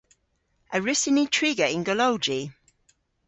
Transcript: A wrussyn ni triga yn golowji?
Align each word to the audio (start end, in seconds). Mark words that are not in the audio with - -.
A 0.75 0.77
wrussyn 0.79 1.15
ni 1.17 1.25
triga 1.35 1.67
yn 1.75 1.83
golowji? 1.87 2.41